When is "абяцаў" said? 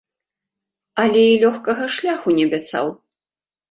2.53-2.85